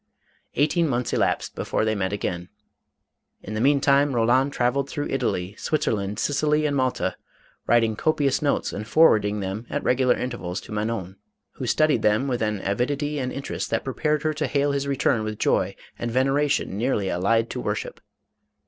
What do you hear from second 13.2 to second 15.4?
interest that prepared her to hail his return with